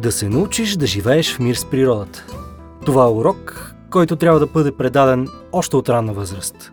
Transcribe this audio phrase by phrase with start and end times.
[0.00, 2.26] Да се научиш да живееш в мир с природата.
[2.86, 6.72] Това е урок, който трябва да бъде предаден още от ранна възраст.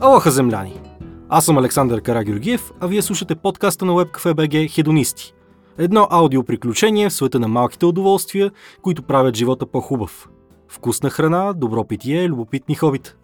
[0.00, 0.80] Алоха, земляни!
[1.28, 5.34] Аз съм Александър Карагюргиев, а вие слушате подкаста на WebCafe.bg Хедонисти.
[5.78, 8.50] Едно аудиоприключение в света на малките удоволствия,
[8.82, 10.28] които правят живота по-хубав.
[10.68, 13.16] Вкусна храна, добро питие, любопитни хобита.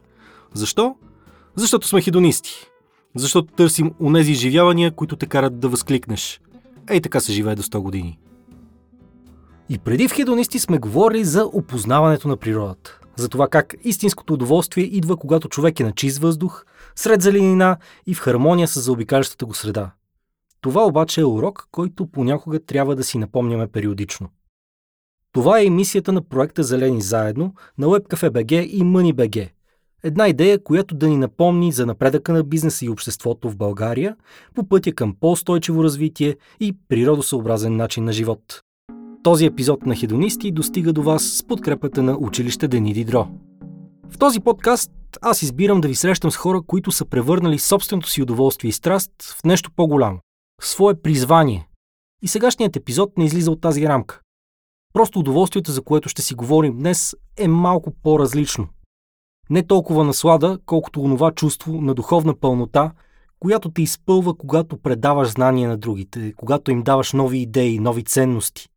[0.55, 0.95] Защо?
[1.55, 2.70] Защото сме хедонисти.
[3.15, 6.41] Защото търсим онези изживявания, които те карат да възкликнеш.
[6.91, 8.19] Ей така се живее до 100 години.
[9.69, 13.01] И преди в хедонисти сме говорили за опознаването на природата.
[13.17, 16.65] За това как истинското удоволствие идва, когато човек е на чист въздух,
[16.97, 19.91] сред зеленина и в хармония с заобикалящата го среда.
[20.61, 24.29] Това обаче е урок, който понякога трябва да си напомняме периодично.
[25.33, 29.51] Това е емисията на проекта Зелени заедно на WebCafe.bg и MoneyBG–
[30.03, 34.17] Една идея, която да ни напомни за напредъка на бизнеса и обществото в България
[34.55, 38.61] по пътя към по-устойчиво развитие и природосъобразен начин на живот.
[39.23, 43.29] Този епизод на Хедонисти достига до вас с подкрепата на училище Дени Дидро.
[44.11, 48.23] В този подкаст аз избирам да ви срещам с хора, които са превърнали собственото си
[48.23, 50.19] удоволствие и страст в нещо по-голямо,
[50.63, 51.69] в свое призвание.
[52.23, 54.21] И сегашният епизод не излиза от тази рамка.
[54.93, 58.69] Просто удоволствието, за което ще си говорим днес, е малко по-различно–
[59.51, 62.93] не толкова наслада, колкото онова чувство на духовна пълнота,
[63.41, 68.69] която те изпълва, когато предаваш знания на другите, когато им даваш нови идеи, нови ценности.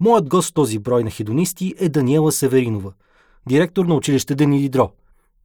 [0.00, 2.92] Моят гост в този брой на хедонисти е Даниела Северинова,
[3.48, 4.90] директор на училище Дени Дидро.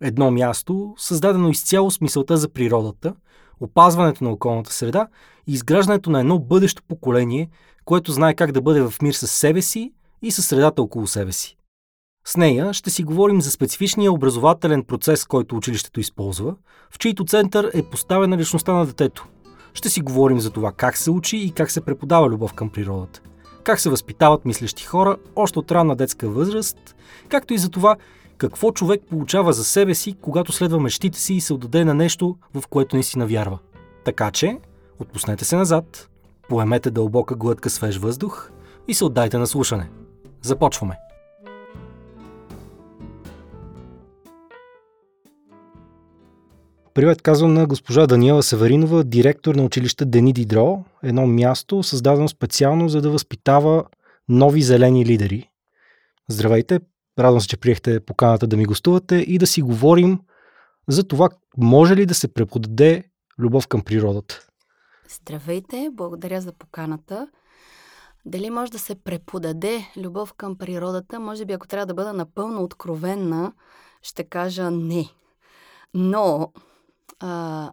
[0.02, 3.16] Едно място, създадено изцяло с мисълта за природата,
[3.60, 5.08] опазването на околната среда
[5.48, 7.50] и изграждането на едно бъдещо поколение,
[7.86, 11.32] което знае как да бъде в мир с себе си и със средата около себе
[11.32, 11.58] си.
[12.26, 16.56] С нея ще си говорим за специфичния образователен процес, който училището използва,
[16.92, 19.28] в чийто център е поставена личността на детето.
[19.74, 23.22] Ще си говорим за това как се учи и как се преподава любов към природата.
[23.64, 26.96] Как се възпитават мислещи хора още от ранна детска възраст,
[27.30, 27.96] както и за това
[28.38, 32.36] какво човек получава за себе си, когато следва мечтите си и се отдаде на нещо,
[32.54, 33.60] в което не си навярва.
[34.06, 34.58] Така че,
[35.00, 36.10] отпуснете се назад,
[36.50, 38.52] поемете дълбока глътка свеж въздух
[38.88, 39.90] и се отдайте на слушане.
[40.42, 41.13] Започваме!
[46.94, 52.90] Привет, казвам на госпожа Даниела Северинова, директор на училище Дени Дидро, едно място, създадено специално
[52.90, 53.86] за да възпитава
[54.30, 55.50] нови зелени лидери.
[56.30, 56.80] Здравейте,
[57.20, 60.20] радвам се, че приехте поканата да ми гостувате и да си говорим
[60.88, 63.04] за това може ли да се преподаде
[63.40, 64.48] любов към природата.
[65.10, 67.28] Здравейте, благодаря за поканата.
[68.26, 71.20] Дали може да се преподаде любов към природата?
[71.20, 73.54] Може би, ако трябва да бъда напълно откровенна,
[74.02, 75.10] ще кажа не.
[75.94, 76.52] Но
[77.24, 77.72] а,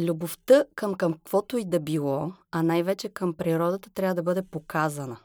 [0.00, 5.16] любовта към, към каквото и да било, а най-вече към природата, трябва да бъде показана.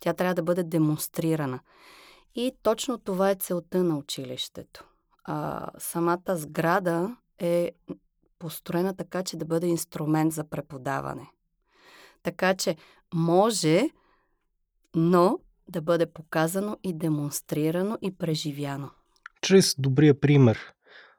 [0.00, 1.60] Тя трябва да бъде демонстрирана.
[2.34, 4.84] И точно това е целта на училището.
[5.24, 7.70] А, самата сграда е
[8.38, 11.30] построена така, че да бъде инструмент за преподаване.
[12.22, 12.76] Така че
[13.14, 13.90] може,
[14.94, 15.38] но
[15.68, 18.90] да бъде показано и демонстрирано и преживяно.
[19.40, 20.72] Чрез добрия пример.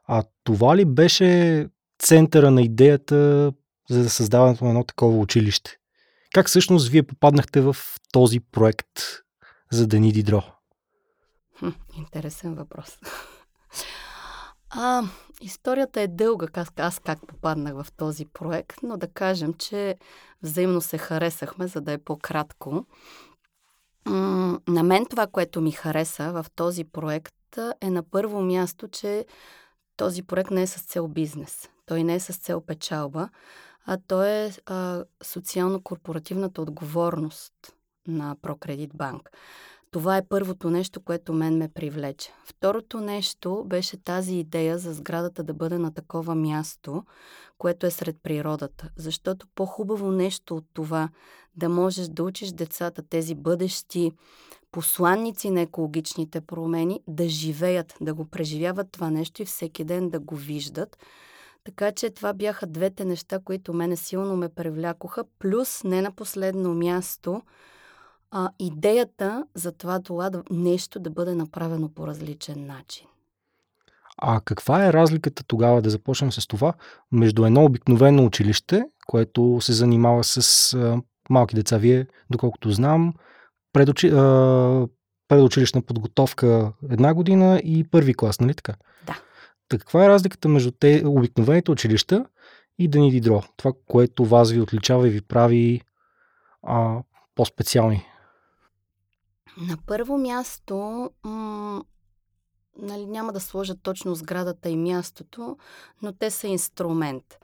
[0.07, 1.69] А това ли беше
[1.99, 3.51] центъра на идеята
[3.89, 5.77] за създаването на едно такова училище?
[6.33, 7.75] Как всъщност вие попаднахте в
[8.11, 8.99] този проект
[9.71, 10.43] за Дани Дидро?
[11.59, 12.99] Хм, интересен въпрос.
[14.69, 15.03] А,
[15.41, 19.95] историята е дълга, аз, аз как попаднах в този проект, но да кажем, че
[20.43, 22.85] взаимно се харесахме, за да е по-кратко.
[24.05, 27.35] М- на мен това, което ми хареса в този проект
[27.81, 29.25] е на първо място, че
[29.97, 31.69] този проект не е с цел бизнес.
[31.85, 33.29] Той не е с цел печалба,
[33.85, 34.51] а той е
[35.23, 37.53] социално-корпоративната отговорност
[38.07, 39.29] на Прокредит Банк.
[39.93, 42.31] Това е първото нещо, което мен ме привлече.
[42.45, 47.03] Второто нещо беше тази идея за сградата да бъде на такова място,
[47.57, 48.89] което е сред природата.
[48.95, 51.09] Защото по-хубаво нещо от това
[51.55, 54.11] да можеш да учиш децата, тези бъдещи
[54.71, 60.19] посланници на екологичните промени, да живеят, да го преживяват това нещо и всеки ден да
[60.19, 60.97] го виждат.
[61.63, 66.73] Така че това бяха двете неща, които мене силно ме привлякоха, плюс не на последно
[66.73, 67.41] място
[68.33, 73.07] а, идеята за това, това да, нещо да бъде направено по различен начин.
[74.17, 76.73] А каква е разликата тогава, да започнем с това,
[77.11, 81.77] между едно обикновено училище, което се занимава с а, малки деца?
[81.77, 83.13] Вие, доколкото знам,
[83.73, 84.87] предучи, а,
[85.27, 88.73] предучилищна подготовка една година и първи клас, нали така?
[89.07, 89.19] Да.
[89.69, 92.25] Так, каква е разликата между те, обикновените училища
[92.79, 93.43] и Дени Дидро?
[93.57, 95.81] Това, което вас ви отличава и ви прави
[96.63, 97.01] а,
[97.35, 98.05] по-специални?
[99.57, 101.83] На първо място, м-
[102.77, 105.57] нали, няма да сложа точно сградата и мястото,
[106.01, 107.39] но те са инструмент.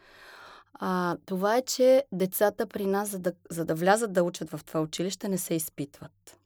[0.74, 4.62] А, това е, че децата при нас, за да, за да влязат да учат в
[4.66, 6.40] това училище, не се изпитват.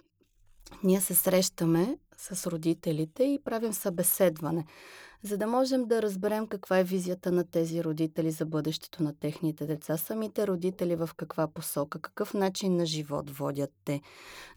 [0.83, 4.65] Ние се срещаме с родителите и правим събеседване,
[5.24, 9.66] за да можем да разберем каква е визията на тези родители за бъдещето на техните
[9.66, 14.02] деца, самите родители в каква посока, какъв начин на живот водят те.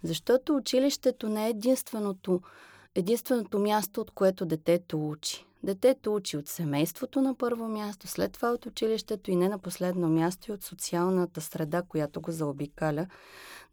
[0.03, 2.41] Защото училището не е единственото,
[2.95, 5.46] единственото място, от което детето учи.
[5.67, 10.09] Детето учи от семейството на първо място, след това от училището и не на последно
[10.09, 13.07] място и от социалната среда, която го заобикаля.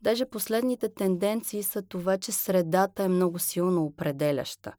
[0.01, 4.73] Даже последните тенденции са това, че средата е много силно определяща.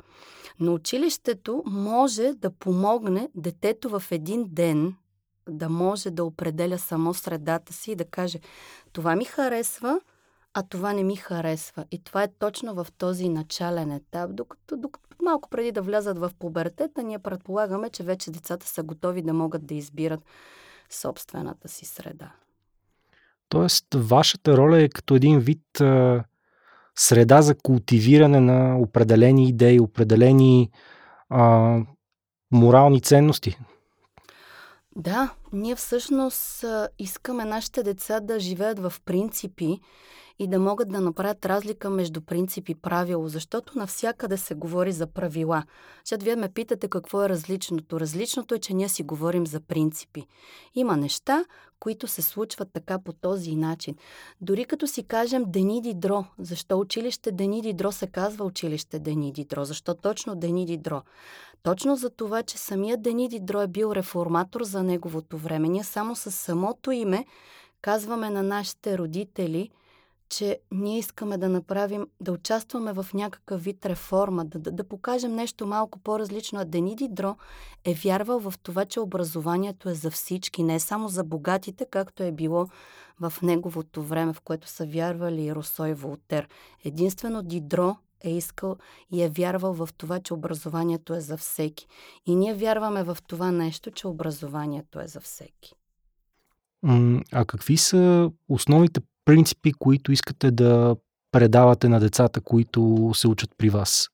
[0.60, 4.94] Но училището може да помогне детето в един ден
[5.48, 8.40] да може да определя само средата си и да каже
[8.92, 10.00] това ми харесва,
[10.54, 11.84] а това не ми харесва.
[11.90, 16.30] И това е точно в този начален етап, докато, докато малко преди да влязат в
[16.38, 20.20] пубертета, ние предполагаме, че вече децата са готови да могат да избират
[20.90, 22.32] собствената си среда.
[23.48, 26.24] Тоест, вашата роля е като един вид а,
[26.94, 30.70] среда за култивиране на определени идеи, определени
[31.28, 31.78] а,
[32.50, 33.58] морални ценности.
[34.96, 36.64] Да, ние всъщност
[36.98, 39.80] искаме нашите деца да живеят в принципи
[40.38, 45.06] и да могат да направят разлика между принцип и правило, защото навсякъде се говори за
[45.06, 45.64] правила.
[46.04, 48.00] Защото вие ме питате какво е различното.
[48.00, 50.26] Различното е, че ние си говорим за принципи.
[50.74, 51.44] Има неща,
[51.80, 53.94] които се случват така по този начин.
[54.40, 59.64] Дори като си кажем Дени Дидро, защо училище Дени Дидро се казва училище Дени Дидро?
[59.64, 61.02] Защо точно Дени Дидро?
[61.62, 65.68] Точно за това, че самият Дени Дидро е бил реформатор за неговото време.
[65.68, 67.26] Ние само с самото име
[67.82, 69.70] казваме на нашите родители–
[70.28, 75.34] че ние искаме да направим, да участваме в някакъв вид реформа, да, да, да покажем
[75.34, 76.60] нещо малко по-различно.
[76.60, 77.36] А Дени Дидро
[77.84, 82.32] е вярвал в това, че образованието е за всички, не само за богатите, както е
[82.32, 82.66] било
[83.20, 86.48] в неговото време, в което са вярвали и Росо и Волтер.
[86.84, 88.76] Единствено Дидро е искал
[89.10, 91.86] и е вярвал в това, че образованието е за всеки.
[92.26, 95.74] И ние вярваме в това нещо, че образованието е за всеки.
[97.32, 100.96] А какви са основните принципи, които искате да
[101.32, 104.08] предавате на децата, които се учат при вас?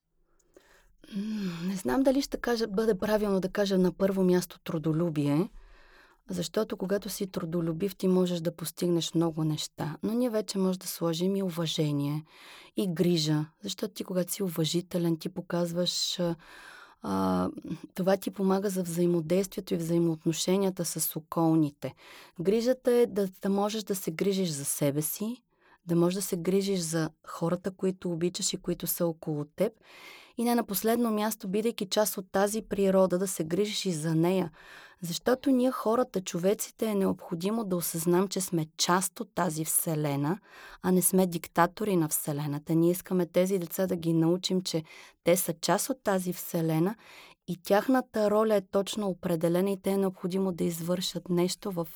[1.67, 5.49] Не знам дали ще кажа, бъде правилно да кажа на първо място трудолюбие,
[6.31, 9.97] защото когато си трудолюбив, ти можеш да постигнеш много неща.
[10.03, 12.23] Но ние вече може да сложим и уважение,
[12.77, 16.19] и грижа, защото ти когато си уважителен, ти показваш
[17.01, 17.49] а,
[17.93, 21.93] това ти помага за взаимодействието и взаимоотношенията с околните.
[22.41, 25.43] Грижата е да, да можеш да се грижиш за себе си,
[25.85, 29.73] да можеш да се грижиш за хората, които обичаш и които са около теб.
[30.41, 34.15] И не на последно място, бидейки част от тази природа, да се грижиш и за
[34.15, 34.51] нея.
[35.01, 40.39] Защото ние хората, човеците, е необходимо да осъзнам, че сме част от тази Вселена,
[40.81, 42.75] а не сме диктатори на Вселената.
[42.75, 44.83] Ние искаме тези деца да ги научим, че
[45.23, 46.95] те са част от тази Вселена
[47.47, 51.87] и тяхната роля е точно определена и те е необходимо да извършат нещо в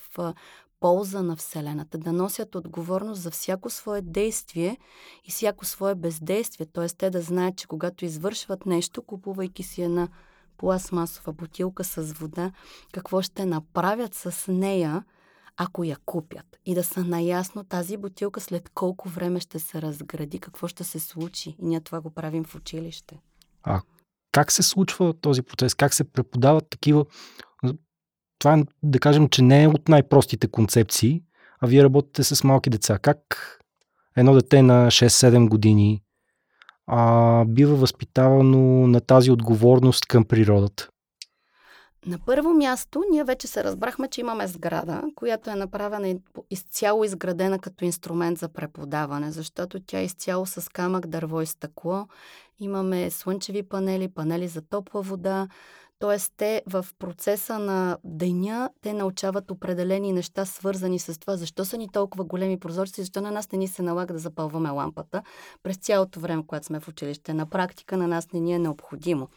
[0.85, 4.77] полза на Вселената, да носят отговорност за всяко свое действие
[5.23, 6.65] и всяко свое бездействие.
[6.65, 6.87] Т.е.
[6.87, 10.07] те да знаят, че когато извършват нещо, купувайки си една
[10.57, 12.51] пластмасова бутилка с вода,
[12.93, 15.03] какво ще направят с нея,
[15.57, 16.45] ако я купят.
[16.65, 20.99] И да са наясно тази бутилка след колко време ще се разгради, какво ще се
[20.99, 21.55] случи.
[21.59, 23.19] И ние това го правим в училище.
[23.63, 23.81] А
[24.31, 25.75] как се случва този процес?
[25.75, 27.05] Как се преподават такива...
[28.39, 31.21] Това е, да кажем, че не е от най-простите концепции,
[31.59, 32.99] а вие работите с малки деца.
[32.99, 33.51] Как
[34.15, 36.01] едно дете на 6-7 години
[36.87, 40.89] а, бива възпитавано на тази отговорност към природата?
[42.05, 46.15] На първо място, ние вече се разбрахме, че имаме сграда, която е направена
[46.49, 52.07] изцяло изградена като инструмент за преподаване, защото тя е изцяло с камък, дърво и стъкло.
[52.59, 55.47] Имаме слънчеви панели, панели за топла вода,
[55.99, 56.17] т.е.
[56.37, 61.89] те в процеса на деня, те научават определени неща, свързани с това, защо са ни
[61.89, 65.23] толкова големи прозорци, защо на нас не ни се налага да запълваме лампата
[65.63, 67.33] през цялото време, когато сме в училище.
[67.33, 69.29] На практика на нас не ни е необходимо.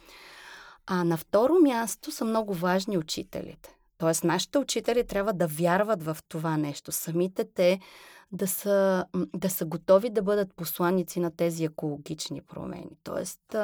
[0.86, 3.76] А на второ място са много важни учителите.
[3.98, 6.92] Тоест, нашите учители трябва да вярват в това нещо.
[6.92, 7.80] Самите те
[8.32, 9.04] да са,
[9.36, 12.90] да са готови да бъдат посланици на тези екологични промени.
[13.04, 13.56] Тоест,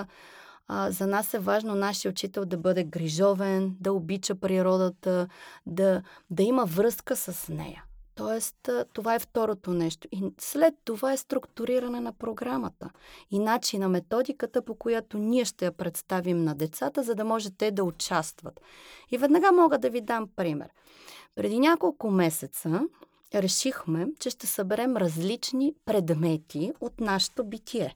[0.69, 5.29] А, за нас е важно нашия учител да бъде грижовен, да обича природата,
[5.67, 7.85] да, да има връзка с нея.
[8.15, 10.09] Тоест, това е второто нещо.
[10.13, 12.91] И след това е структуриране на програмата
[13.31, 17.51] и начин на методиката, по която ние ще я представим на децата, за да може
[17.51, 18.61] те да участват.
[19.11, 20.69] И веднага мога да ви дам пример.
[21.35, 22.81] Преди няколко месеца
[23.35, 27.95] решихме, че ще съберем различни предмети от нашето битие.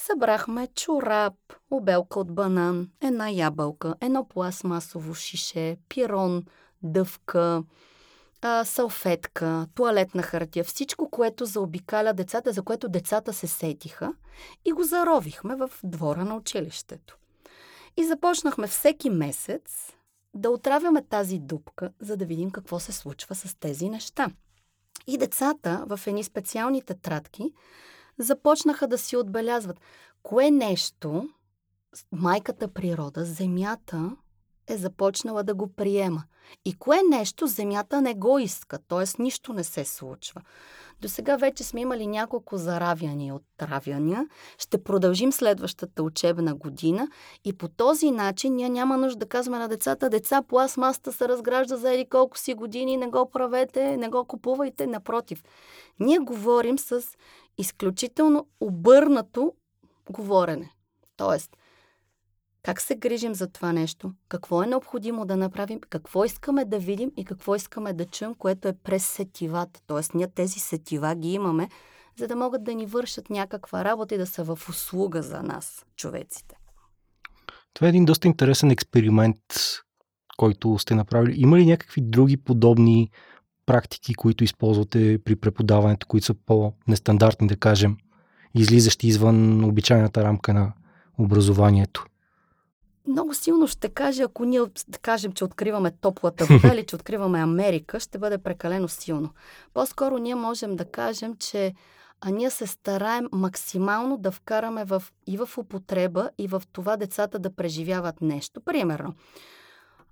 [0.00, 1.34] Събрахме чорап,
[1.70, 6.44] обелка от банан, една ябълка, едно пластмасово шише, пирон,
[6.82, 7.62] дъвка,
[8.42, 14.12] а, салфетка, туалетна хартия, всичко, което заобикаля децата, за което децата се сетиха
[14.64, 17.18] и го заровихме в двора на училището.
[17.96, 19.92] И започнахме всеки месец
[20.34, 24.30] да отравяме тази дупка, за да видим какво се случва с тези неща.
[25.06, 27.52] И децата в едни специални тетрадки
[28.18, 29.80] започнаха да си отбелязват
[30.22, 31.28] кое нещо
[32.12, 34.16] майката природа, земята,
[34.66, 36.24] е започнала да го приема.
[36.64, 39.22] И кое нещо Земята не го иска, т.е.
[39.22, 40.42] нищо не се случва.
[41.00, 44.26] До сега вече сме имали няколко заравяния от травяния.
[44.58, 47.08] Ще продължим следващата учебна година
[47.44, 51.76] и по този начин ние няма нужда да казваме на децата, деца, пластмаста се разгражда
[51.76, 54.86] за еди колко си години, не го правете, не го купувайте.
[54.86, 55.42] Напротив,
[56.00, 57.02] ние говорим с
[57.58, 59.52] изключително обърнато
[60.10, 60.70] говорене.
[61.16, 61.56] Тоест,
[62.62, 67.12] как се грижим за това нещо, какво е необходимо да направим, какво искаме да видим
[67.16, 69.80] и какво искаме да чуем, което е през сетивата.
[69.86, 71.68] Тоест, ние тези сетива ги имаме,
[72.16, 75.86] за да могат да ни вършат някаква работа и да са в услуга за нас,
[75.96, 76.56] човеците.
[77.74, 79.36] Това е един доста интересен експеримент,
[80.36, 81.40] който сте направили.
[81.40, 83.10] Има ли някакви други подобни
[83.66, 87.96] практики, които използвате при преподаването, които са по-нестандартни, да кажем,
[88.54, 90.72] излизащи извън обичайната рамка на
[91.18, 92.06] образованието?
[93.08, 97.40] Много силно ще каже, ако ние да кажем, че откриваме топлата вода или че откриваме
[97.40, 99.30] Америка, ще бъде прекалено силно.
[99.74, 101.74] По-скоро ние можем да кажем, че
[102.20, 107.38] а ние се стараем максимално да вкараме в, и в употреба, и в това децата
[107.38, 108.60] да преживяват нещо.
[108.60, 109.14] Примерно,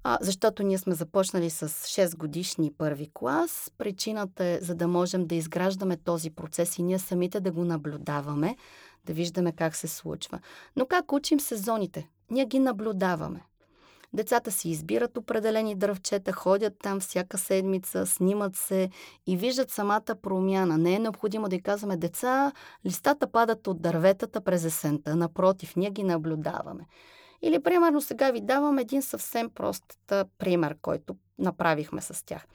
[0.04, 3.72] а, защото ние сме започнали с 6 годишни първи клас.
[3.78, 8.56] Причината е, за да можем да изграждаме този процес и ние самите да го наблюдаваме,
[9.04, 10.38] да виждаме как се случва.
[10.76, 12.08] Но как учим сезоните?
[12.30, 13.40] Ние ги наблюдаваме.
[14.12, 18.90] Децата си избират определени дръвчета, ходят там всяка седмица, снимат се
[19.26, 20.78] и виждат самата промяна.
[20.78, 22.52] Не е необходимо да й казваме деца,
[22.86, 25.16] листата падат от дърветата през есента.
[25.16, 26.86] Напротив, ние ги наблюдаваме.
[27.42, 29.84] Или, примерно, сега ви давам един съвсем прост
[30.38, 32.46] пример, който направихме с тях.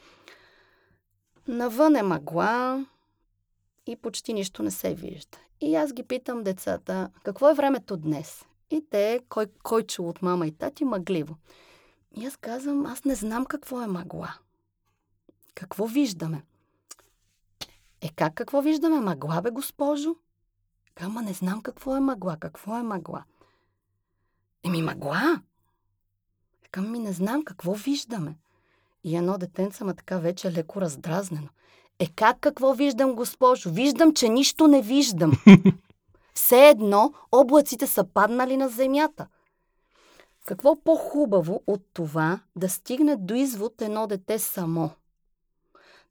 [1.48, 2.86] Навън е мъгла
[3.88, 5.38] и почти нищо не се вижда.
[5.62, 8.46] И аз ги питам децата, какво е времето днес?
[8.72, 11.36] И те, кой, кой чул от мама и тати, мъгливо.
[12.16, 14.34] И аз казвам, аз не знам какво е мъгла.
[15.56, 16.44] Какво виждаме?
[18.02, 19.00] Е, как какво виждаме?
[19.00, 20.16] Мъгла, бе, госпожо?
[21.00, 22.38] Ама не знам какво е мъгла.
[22.40, 23.24] Какво е мъгла?
[24.64, 25.42] Еми, мъгла!
[26.72, 28.38] Към ми не знам какво виждаме.
[29.04, 31.48] И едно детенце ма така вече леко раздразнено.
[32.00, 33.70] Е как какво виждам, госпожо?
[33.70, 35.32] Виждам, че нищо не виждам.
[36.34, 39.28] Все едно облаците са паднали на земята.
[40.46, 44.90] Какво по-хубаво от това да стигне до извод едно дете само?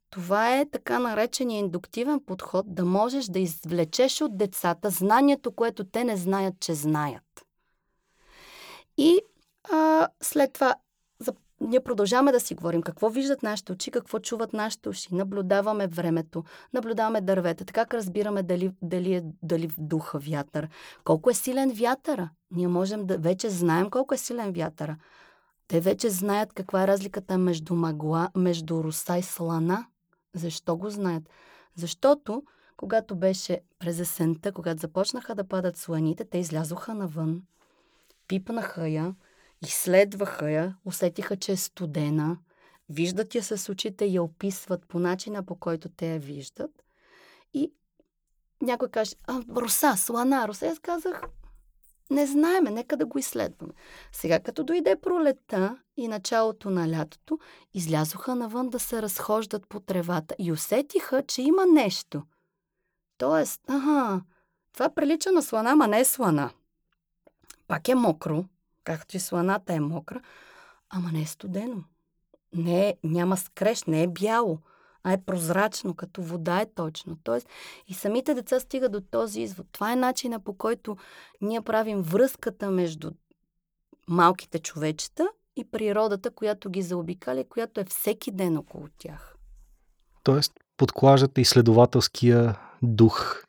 [0.09, 6.03] Това е така наречения индуктивен подход, да можеш да извлечеш от децата знанието, което те
[6.03, 7.45] не знаят, че знаят.
[8.97, 9.19] И
[9.71, 10.75] а, след това
[11.61, 15.15] ние продължаваме да си говорим какво виждат нашите очи, какво чуват нашите уши.
[15.15, 20.69] Наблюдаваме времето, наблюдаваме дървета, как разбираме дали, дали, е, дали духа вятър,
[21.03, 22.29] колко е силен вятъра.
[22.51, 24.97] Ние можем да вече знаем колко е силен вятъра.
[25.67, 29.85] Те вече знаят каква е разликата между мъгла, между руса и слана.
[30.33, 31.23] Защо го знаят?
[31.75, 32.43] Защото,
[32.77, 37.41] когато беше през есента, когато започнаха да падат сланите, те излязоха навън,
[38.27, 39.13] пипнаха я,
[39.65, 42.37] Изследваха я, усетиха, че е студена,
[42.89, 46.83] виждат я с очите и я описват по начина, по който те я виждат.
[47.53, 47.73] И
[48.61, 50.67] някой каже, а, роса, слана, роса.
[50.67, 51.21] Аз казах,
[52.09, 53.73] не знаеме, нека да го изследваме.
[54.11, 57.39] Сега, като дойде пролета и началото на лятото,
[57.73, 62.23] излязоха навън да се разхождат по тревата и усетиха, че има нещо.
[63.17, 64.21] Тоест, ага,
[64.73, 66.49] това прилича на слана, ма не е слана.
[67.67, 68.45] Пак е мокро,
[68.83, 70.21] както и сланата е мокра,
[70.89, 71.83] ама не е студено.
[72.55, 74.59] Не е, няма скреш, не е бяло.
[75.03, 77.17] а е прозрачно, като вода е точно.
[77.23, 77.49] Тоест
[77.87, 79.67] и самите деца стигат до този извод.
[79.71, 80.97] Това е начина по който
[81.41, 83.11] ние правим връзката между
[84.07, 89.35] малките човечета и природата, която ги заобикаля, която е всеки ден около тях.
[90.23, 93.43] Тоест, подклаждате изследователския дух.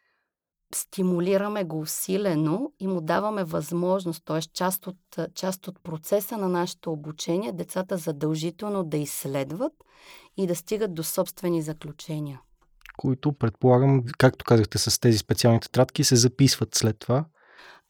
[0.75, 4.41] Стимулираме го усилено и му даваме възможност, т.е.
[4.41, 4.97] Част от,
[5.35, 9.73] част от процеса на нашето обучение, децата задължително да изследват
[10.37, 12.41] и да стигат до собствени заключения.
[12.97, 17.25] Които, предполагам, както казахте, с тези специални тетрадки се записват след това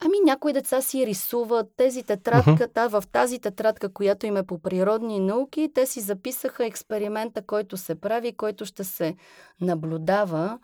[0.04, 3.00] Ами някои деца си рисуват тези тетрадката, uh-huh.
[3.00, 7.94] в тази тетрадка, която им е по природни науки, те си записаха експеримента, който се
[7.94, 9.16] прави, който ще се
[9.60, 10.58] наблюдава.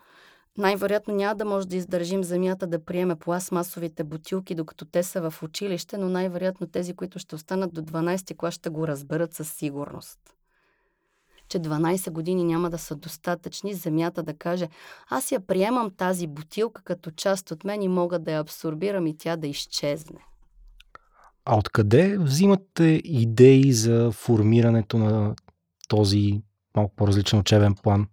[0.59, 5.43] Най-вероятно няма да може да издържим земята да приеме пластмасовите бутилки, докато те са в
[5.43, 10.19] училище, но най-вероятно тези, които ще останат до 12 клас, ще го разберат със сигурност
[11.49, 14.67] че 12 години няма да са достатъчни земята да каже
[15.09, 19.17] аз я приемам тази бутилка като част от мен и мога да я абсорбирам и
[19.17, 20.19] тя да изчезне.
[21.45, 25.35] А откъде взимате идеи за формирането на
[25.87, 26.41] този
[26.75, 28.07] малко по-различен учебен план?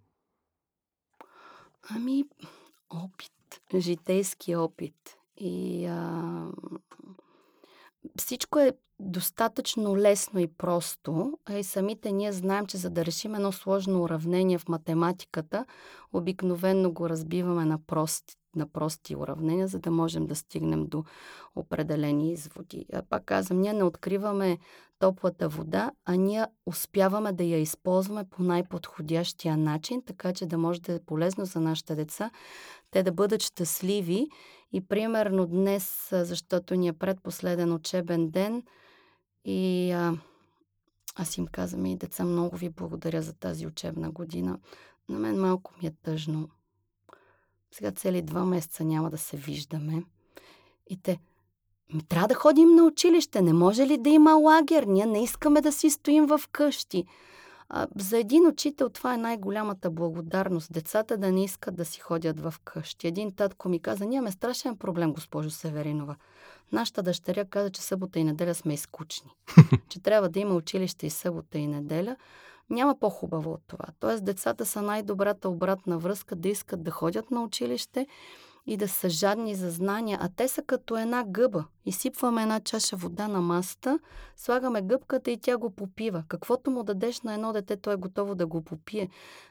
[1.90, 2.24] Ами,
[2.90, 3.32] опит.
[3.74, 5.16] Житейски опит.
[5.36, 6.48] И а,
[8.18, 13.34] всичко е достатъчно лесно и просто, а и самите ние знаем, че за да решим
[13.34, 15.66] едно сложно уравнение в математиката,
[16.12, 21.04] обикновенно го разбиваме на прости, на прости уравнения, за да можем да стигнем до
[21.56, 22.86] определени изводи.
[22.92, 24.58] А пак казвам, ние не откриваме
[24.98, 30.80] топлата вода, а ние успяваме да я използваме по най-подходящия начин, така че да може
[30.80, 32.30] да е полезно за нашите деца,
[32.90, 34.28] те да бъдат щастливи
[34.72, 38.62] и примерно днес, защото ни е предпоследен учебен ден,
[39.44, 40.18] и а,
[41.14, 44.58] аз им казвам и деца, много ви благодаря за тази учебна година.
[45.08, 46.48] На мен малко ми е тъжно.
[47.70, 50.02] Сега цели два месеца няма да се виждаме.
[50.90, 51.18] И те,
[51.94, 54.82] ми трябва да ходим на училище, не може ли да има лагер?
[54.82, 57.04] Ние не искаме да си стоим в къщи.
[57.68, 60.72] А, за един учител това е най-голямата благодарност.
[60.72, 63.06] Децата да не искат да си ходят в къщи.
[63.06, 66.16] Един татко ми каза, ние имаме страшен проблем, госпожо Северинова.
[66.72, 69.30] Нашата дъщеря каза, че събота и неделя сме изкучни.
[69.88, 72.16] че трябва да има училище и събота и неделя.
[72.70, 73.84] Няма по-хубаво от това.
[74.00, 78.06] Тоест, децата са най-добрата обратна връзка да искат да ходят на училище
[78.66, 81.64] и да са жадни за знания, а те са като една гъба.
[81.84, 83.98] Изсипваме една чаша вода на масата,
[84.36, 86.24] слагаме гъбката и тя го попива.
[86.28, 89.08] Каквото му дадеш на едно дете, то е готово да го попие.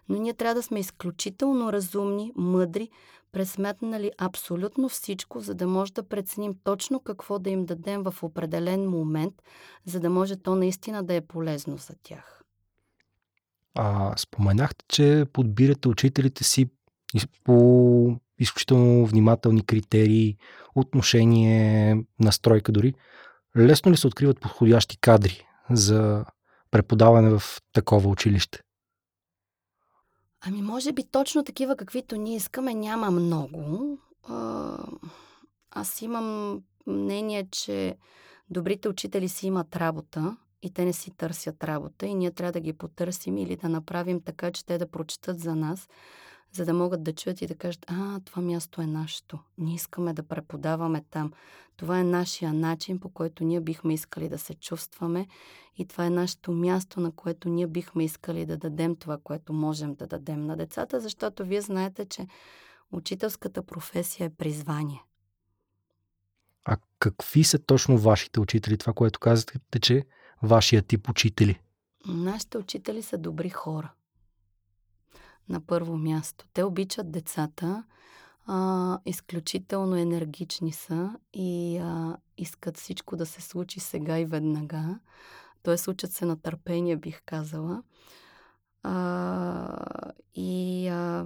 [0.09, 2.89] Но ние трябва да сме изключително разумни, мъдри,
[3.31, 8.89] пресметнали абсолютно всичко, за да може да преценим точно какво да им дадем в определен
[8.89, 9.33] момент,
[9.85, 12.44] за да може то наистина да е полезно за тях.
[13.75, 16.69] А, споменахте, че подбирате учителите си
[17.43, 20.37] по изключително внимателни критерии,
[20.75, 22.93] отношение, настройка дори.
[23.57, 26.25] Лесно ли се откриват подходящи кадри за
[26.71, 28.61] преподаване в такова училище?
[30.47, 33.97] Ами, може би точно такива, каквито ние искаме, няма много.
[35.71, 37.97] Аз имам мнение, че
[38.49, 42.59] добрите учители си имат работа и те не си търсят работа и ние трябва да
[42.59, 45.89] ги потърсим или да направим така, че те да прочитат за нас,
[46.51, 49.39] за да могат да чуят и да кажат, а, това място е нашето.
[49.57, 51.31] Ние искаме да преподаваме там.
[51.77, 55.27] Това е нашия начин, по който ние бихме искали да се чувстваме
[55.77, 59.95] и това е нашето място, на което ние бихме искали да дадем това, което можем
[59.95, 62.27] да дадем на децата, защото вие знаете, че
[62.91, 65.03] учителската професия е призвание.
[66.65, 68.77] А какви са точно вашите учители?
[68.77, 70.05] Това, което казахте, че
[70.43, 71.59] вашия тип учители?
[72.05, 73.91] Нашите учители са добри хора
[75.49, 76.45] на първо място.
[76.53, 77.83] Те обичат децата,
[78.45, 84.99] а, изключително енергични са и а, искат всичко да се случи сега и веднага.
[85.63, 87.83] Тоест, учат се на търпение, бих казала.
[88.83, 91.25] А, и а,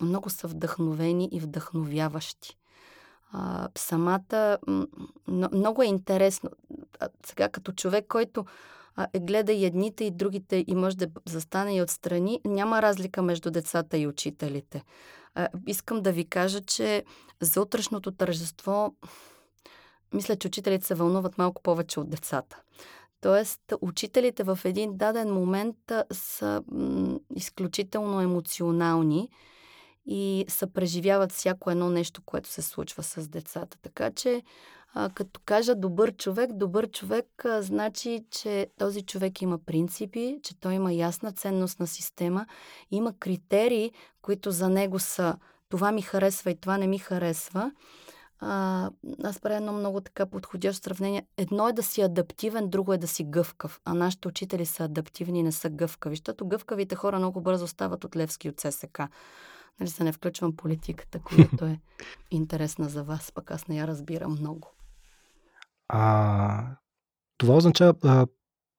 [0.00, 2.56] много са вдъхновени и вдъхновяващи.
[3.32, 4.58] А, самата.
[5.52, 6.50] Много е интересно.
[7.26, 8.44] Сега, като човек, който
[8.96, 13.22] а, е гледа и едните и другите и може да застане и отстрани, няма разлика
[13.22, 14.84] между децата и учителите.
[15.34, 17.04] А, искам да ви кажа, че
[17.40, 18.94] за утрешното тържество
[20.14, 22.60] мисля, че учителите се вълнуват малко повече от децата.
[23.20, 25.76] Тоест, учителите в един даден момент
[26.12, 29.28] са м- изключително емоционални
[30.06, 33.78] и съпреживяват всяко едно нещо, което се случва с децата.
[33.82, 34.42] Така че
[34.98, 40.60] А, като кажа добър човек, добър човек а, значи, че този човек има принципи, че
[40.60, 42.46] той има ясна ценностна система,
[42.90, 43.92] има критерии,
[44.22, 45.36] които за него са
[45.68, 47.72] това ми харесва и това не ми харесва.
[48.40, 48.90] А,
[49.24, 51.26] аз правя едно много така подходящо сравнение.
[51.36, 53.80] Едно е да си адаптивен, друго е да си гъвкав.
[53.84, 56.16] А нашите учители са адаптивни, не са гъвкави.
[56.16, 59.00] Защото гъвкавите хора много бързо стават от Левски от ССК.
[59.80, 61.80] Нали се не включвам политиката, която е
[62.30, 64.72] интересна за вас, пък аз не я разбирам много.
[65.88, 66.76] А
[67.38, 68.26] това означава а,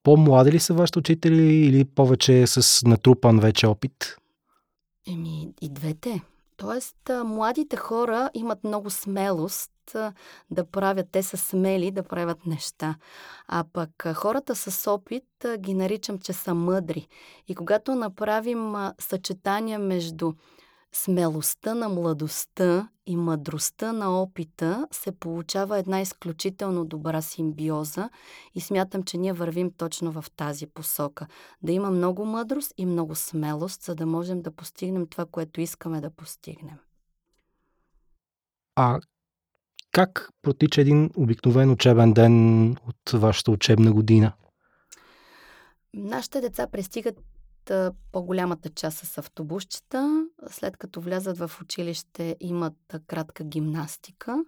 [0.04, 4.18] по-млади ли са вашите учители или повече с натрупан вече опит?
[5.08, 6.22] Еми, и двете.
[6.58, 9.72] Тоест, младите хора имат много смелост
[10.52, 12.96] да правят, те са смели да правят неща.
[13.48, 15.24] А пък хората с опит
[15.58, 17.08] ги наричам, че са мъдри.
[17.48, 20.34] И когато направим съчетание между
[20.94, 28.10] смелостта на младостта и мъдростта на опита се получава една изключително добра симбиоза
[28.56, 31.28] и смятам, че ние вървим точно в тази посока.
[31.62, 36.02] Да има много мъдрост и много смелост, за да можем да постигнем това, което искаме
[36.02, 36.78] да постигнем.
[38.76, 39.00] А
[39.92, 44.34] как протича един обикновен учебен ден от вашата учебна година?
[45.94, 47.16] Нашите деца пристигат
[48.12, 50.26] по-голямата част с автобусчета.
[50.50, 54.44] След като влязат в училище, имат кратка гимнастика.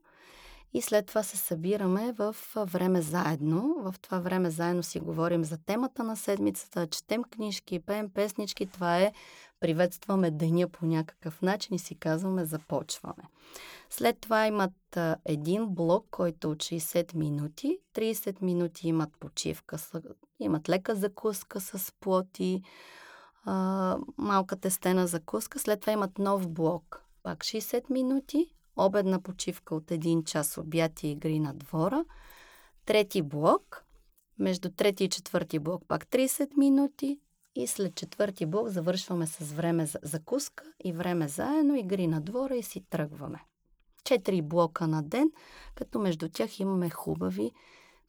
[0.73, 3.75] И след това се събираме в време заедно.
[3.83, 8.65] В това време заедно си говорим за темата на седмицата, четем книжки, пеем песнички.
[8.65, 9.13] Това е
[9.59, 13.23] приветстваме деня по някакъв начин и си казваме започваме.
[13.89, 17.77] След това имат един блок, който от 60 минути.
[17.95, 19.77] 30 минути имат почивка,
[20.39, 22.61] имат лека закуска с плоти,
[23.43, 25.59] а, малка тестена закуска.
[25.59, 27.03] След това имат нов блок.
[27.23, 28.55] Пак 60 минути.
[28.75, 32.05] Обедна почивка от 1 час обяд и игри на двора.
[32.85, 33.85] Трети блок.
[34.39, 37.19] Между трети и четвърти блок пак 30 минути.
[37.55, 42.55] И след четвърти блок завършваме с време за закуска и време заедно, игри на двора
[42.55, 43.43] и си тръгваме.
[44.03, 45.31] Четири блока на ден,
[45.75, 47.51] като между тях имаме хубави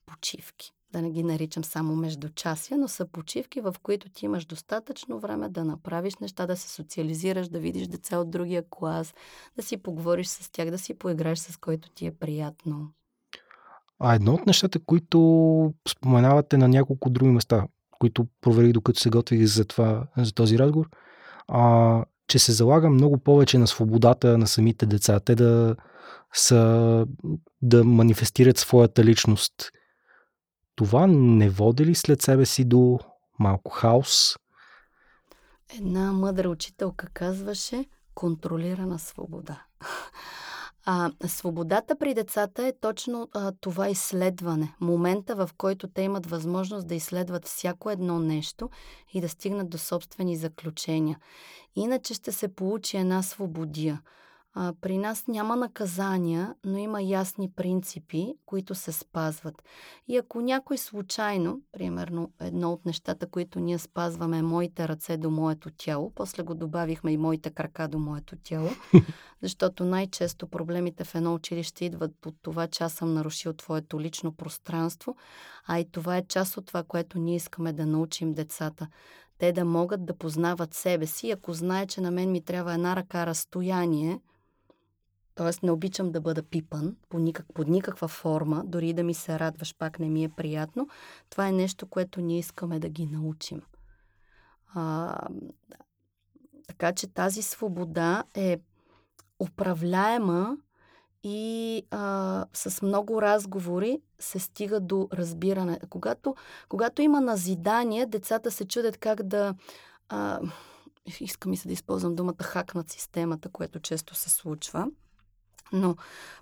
[0.06, 5.20] почивки да не ги наричам само междучасия, но са почивки, в които ти имаш достатъчно
[5.20, 9.14] време да направиш неща, да се социализираш, да видиш деца от другия клас,
[9.56, 12.88] да си поговориш с тях, да си поиграеш с който ти е приятно.
[13.98, 17.66] А едно от нещата, които споменавате на няколко други места,
[17.98, 20.88] които проверих докато се готвих за, това, за този разговор,
[21.48, 25.20] а, че се залага много повече на свободата на самите деца.
[25.20, 25.76] Те да
[26.34, 27.06] са,
[27.62, 29.70] да манифестират своята личност
[30.80, 32.98] това не води ли след себе си до
[33.38, 34.36] малко хаос?
[35.78, 39.62] Една мъдра учителка казваше контролирана свобода.
[40.84, 44.74] А, свободата при децата е точно а, това изследване.
[44.80, 48.70] Момента, в който те имат възможност да изследват всяко едно нещо
[49.12, 51.18] и да стигнат до собствени заключения.
[51.76, 54.02] Иначе ще се получи една свободия.
[54.54, 59.62] А, при нас няма наказания, но има ясни принципи, които се спазват.
[60.08, 65.30] И ако някой случайно, примерно едно от нещата, които ние спазваме е моите ръце до
[65.30, 68.68] моето тяло, после го добавихме и моите крака до моето тяло,
[69.42, 74.32] защото най-често проблемите в едно училище идват от това, че аз съм нарушил твоето лично
[74.32, 75.16] пространство,
[75.66, 78.88] а и това е част от това, което ние искаме да научим децата
[79.40, 81.30] те да могат да познават себе си.
[81.30, 84.20] Ако знае, че на мен ми трябва една ръка разстояние,
[85.34, 89.38] Тоест не обичам да бъда пипан по никак, под никаква форма, дори да ми се
[89.38, 90.88] радваш, пак не ми е приятно.
[91.30, 93.62] Това е нещо, което ние искаме да ги научим.
[94.74, 95.16] А,
[96.66, 98.60] така че тази свобода е
[99.38, 100.56] управляема
[101.22, 105.80] и а, с много разговори се стига до разбиране.
[105.90, 106.34] Когато,
[106.68, 109.54] когато има назидание, децата се чудят как да.
[110.08, 110.40] А,
[111.20, 114.86] искам и се да използвам думата хакнат системата, което често се случва.
[115.72, 115.96] Но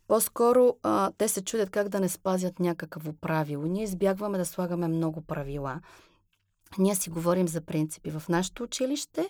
[0.09, 3.67] по-скоро а, те се чудят как да не спазят някакво правило.
[3.67, 5.81] Ние избягваме да слагаме много правила.
[6.79, 8.11] Ние си говорим за принципи.
[8.11, 9.29] В нашето училище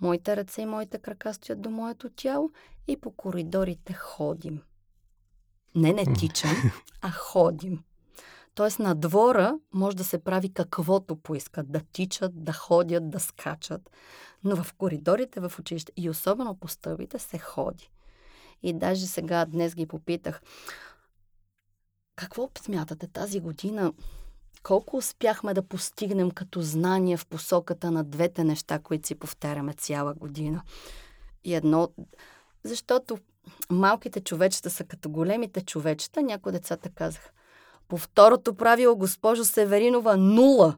[0.00, 2.50] моите ръце и моите крака стоят до моето тяло
[2.88, 4.60] и по коридорите ходим.
[5.74, 6.56] Не не тичам,
[7.00, 7.82] а ходим.
[8.54, 11.72] Тоест на двора може да се прави каквото поискат.
[11.72, 13.90] Да тичат, да ходят, да скачат.
[14.44, 17.90] Но в коридорите в училище и особено по стълбите се ходи.
[18.62, 20.42] И даже сега, днес ги попитах,
[22.16, 23.92] какво смятате тази година?
[24.62, 30.14] Колко успяхме да постигнем като знание в посоката на двете неща, които си повтаряме цяла
[30.14, 30.62] година?
[31.44, 31.88] И едно,
[32.64, 33.18] защото
[33.70, 37.30] малките човечета са като големите човечета, някои децата казаха.
[37.88, 40.76] По второто правило, госпожо Северинова, нула.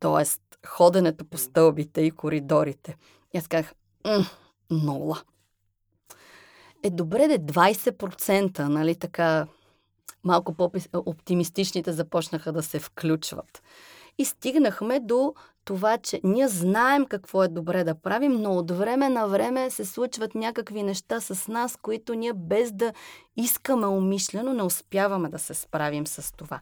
[0.00, 2.96] Тоест, ходенето по стълбите и коридорите.
[3.34, 3.74] И аз казах,
[4.70, 5.22] нула.
[6.84, 9.46] Е, добре де 20%, нали така,
[10.24, 13.62] малко по-оптимистичните започнаха да се включват.
[14.18, 19.08] И стигнахме до това, че ние знаем какво е добре да правим, но от време
[19.08, 22.92] на време се случват някакви неща с нас, които ние без да
[23.36, 26.60] искаме умишлено не успяваме да се справим с това.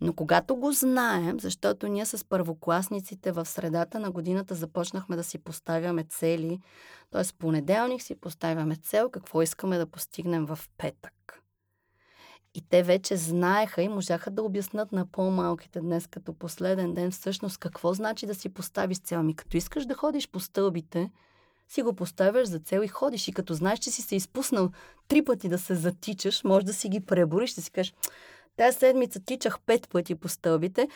[0.00, 5.38] Но когато го знаем, защото ние с първокласниците в средата на годината започнахме да си
[5.38, 6.58] поставяме цели,
[7.10, 7.22] т.е.
[7.38, 11.12] понеделник си поставяме цел какво искаме да постигнем в петък.
[12.54, 17.58] И те вече знаеха и можаха да обяснат на по-малките днес като последен ден всъщност
[17.58, 19.20] какво значи да си поставиш цел.
[19.20, 21.10] Ами като искаш да ходиш по стълбите,
[21.68, 23.28] си го поставяш за цел и ходиш.
[23.28, 24.70] И като знаеш, че си се изпуснал
[25.08, 27.94] три пъти да се затичаш, може да си ги пребориш, да си кажеш,
[28.56, 30.88] тази седмица тичах пет пъти по стълбите,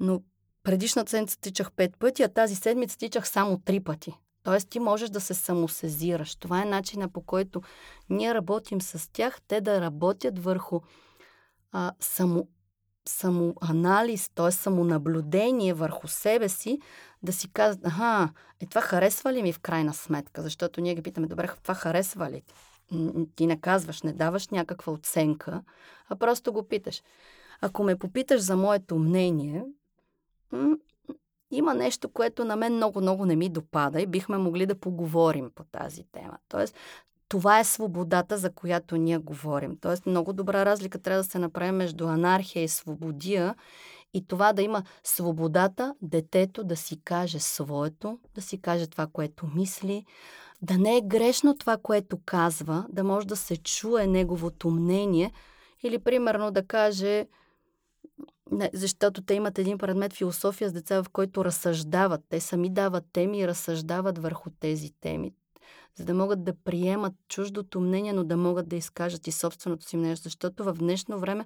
[0.00, 0.22] но
[0.62, 4.12] предишната седмица тичах пет пъти, а тази седмица тичах само три пъти.
[4.42, 6.36] Тоест ти можеш да се самосезираш.
[6.36, 7.62] Това е начина по който
[8.10, 10.80] ние работим с тях, те да работят върху
[11.72, 12.48] а, само,
[13.08, 14.50] самоанализ, т.е.
[14.50, 16.80] самонаблюдение върху себе си,
[17.22, 20.42] да си казват, аха, е това харесва ли ми в крайна сметка?
[20.42, 22.42] Защото ние ги питаме, добре, това харесва ли?
[23.36, 25.62] Ти не казваш, не даваш някаква оценка,
[26.08, 27.02] а просто го питаш.
[27.60, 29.64] Ако ме попиташ за моето мнение,
[31.50, 35.64] има нещо, което на мен много-много не ми допада и бихме могли да поговорим по
[35.64, 36.38] тази тема.
[36.48, 36.76] Тоест,
[37.28, 39.76] това е свободата, за която ние говорим.
[39.80, 43.54] Тоест, много добра разлика трябва да се направи между анархия и свободия
[44.14, 49.46] и това да има свободата, детето да си каже своето, да си каже това, което
[49.46, 50.04] мисли,
[50.62, 55.32] да не е грешно това, което казва, да може да се чуе неговото мнение
[55.82, 57.26] или, примерно, да каже,
[58.50, 62.20] не, защото те имат един предмет философия с деца, в който разсъждават.
[62.28, 65.32] Те сами дават теми и разсъждават върху тези теми
[65.98, 69.96] за да могат да приемат чуждото мнение, но да могат да изкажат и собственото си
[69.96, 70.16] мнение.
[70.16, 71.44] Защото в днешно време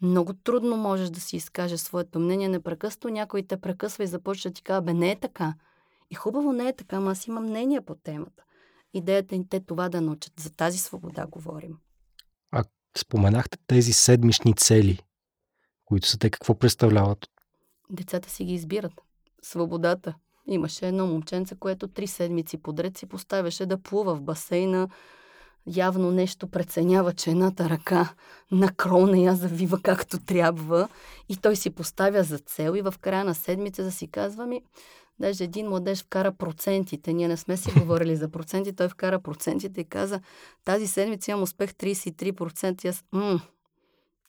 [0.00, 2.48] много трудно можеш да си изкажеш своето мнение.
[2.48, 5.54] Непрекъснато някой те прекъсва и започва да ти казва, бе, не е така.
[6.10, 8.42] И хубаво не е така, ама аз имам мнение по темата.
[8.94, 10.32] Идеята е те това да научат.
[10.40, 11.78] За тази свобода говорим.
[12.50, 12.64] А
[12.98, 14.98] споменахте тези седмични цели,
[15.84, 17.26] които са те какво представляват?
[17.90, 18.92] Децата си ги избират.
[19.42, 20.14] Свободата.
[20.46, 24.88] Имаше едно момченце, което три седмици подред си поставяше да плува в басейна.
[25.66, 28.14] Явно нещо преценява, че едната ръка
[28.50, 30.88] на крона я завива както трябва
[31.28, 34.62] и той си поставя за цел и в края на седмица да си казва ми,
[35.20, 37.12] даже един младеж вкара процентите.
[37.12, 40.20] Ние не сме си говорили за проценти, той вкара процентите и каза,
[40.64, 42.84] тази седмица имам успех 33%.
[42.84, 43.40] И аз, м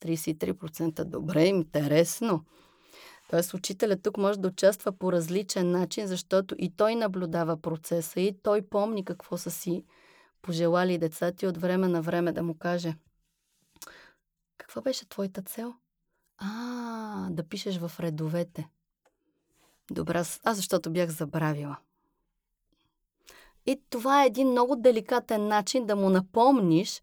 [0.05, 2.43] 33% добре, интересно.
[3.33, 8.37] Тоест, учителят тук може да участва по различен начин, защото и той наблюдава процеса, и
[8.43, 9.85] той помни какво са си
[10.41, 12.95] пожелали децата и от време на време да му каже
[14.57, 15.73] каква беше твоята цел?
[16.37, 18.69] А, да пишеш в редовете.
[19.91, 21.77] Добре, аз защото бях забравила.
[23.65, 27.01] И това е един много деликатен начин да му напомниш,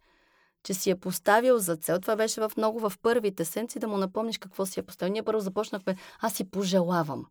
[0.62, 2.01] че си е поставил за цел.
[2.01, 5.12] Това беше в много в първите сенци да му напомниш какво си е поставил.
[5.12, 7.27] Ние първо започнахме, аз си пожелавам.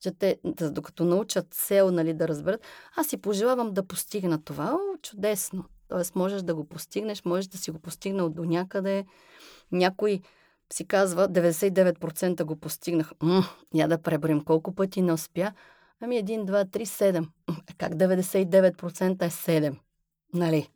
[0.00, 4.74] Че те, докато научат цел, нали, да разберат, аз си пожелавам да постигна това.
[4.74, 5.64] О, чудесно.
[5.88, 9.04] Тоест, можеш да го постигнеш, можеш да си го постигнал до някъде.
[9.72, 10.20] Някой
[10.72, 13.12] си казва, 99% го постигнах.
[13.22, 13.42] М,
[13.74, 15.52] я да преборим колко пъти не успя.
[16.00, 17.28] Ами 1, 2, 3, 7.
[17.78, 19.76] Как 99% е 7?
[20.34, 20.68] Нали?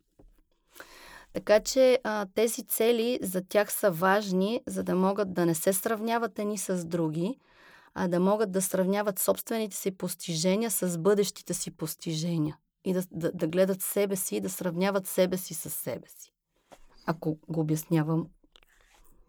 [1.35, 5.73] Така че а, тези цели за тях са важни, за да могат да не се
[5.73, 7.39] сравняват едни с други,
[7.93, 12.57] а да могат да сравняват собствените си постижения с бъдещите си постижения.
[12.85, 16.31] И да, да, да гледат себе си и да сравняват себе си с себе си.
[17.05, 18.27] Ако го обяснявам.